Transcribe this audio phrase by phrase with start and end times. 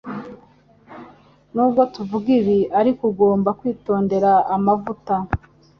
[1.53, 5.15] N'ubwo tuvuga ibi ariko ugomba kwitondera amavuta